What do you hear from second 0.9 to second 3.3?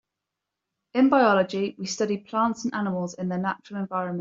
In biology we study plants and animals in